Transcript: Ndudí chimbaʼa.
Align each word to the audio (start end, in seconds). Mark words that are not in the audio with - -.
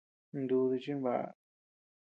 Ndudí 0.41 0.77
chimbaʼa. 0.83 1.27